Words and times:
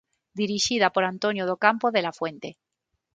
Dirixida 0.41 0.87
por 0.93 1.03
Antonio 1.11 1.43
do 1.49 1.57
Campo 1.65 1.87
de 1.95 2.01
la 2.05 2.15
Fuente. 2.19 2.49